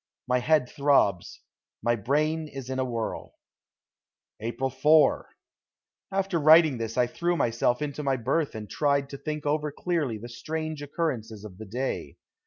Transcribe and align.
My 0.27 0.39
head 0.39 0.67
throbs; 0.67 1.41
my 1.83 1.95
brain 1.95 2.47
is 2.47 2.71
in 2.71 2.79
a 2.79 2.83
whirl. 2.83 3.35
April 4.39 4.71
4. 4.71 5.29
After 6.11 6.39
writing 6.39 6.79
this 6.79 6.97
I 6.97 7.05
threw 7.05 7.37
myself 7.37 7.83
into 7.83 8.01
my 8.01 8.17
berth 8.17 8.55
and 8.55 8.67
tried 8.67 9.09
to 9.09 9.19
think 9.19 9.45
over 9.45 9.71
clearly 9.71 10.17
the 10.17 10.27
strange 10.27 10.81
occurrences 10.81 11.43
of 11.45 11.59
the 11.59 11.65
day. 11.67 12.15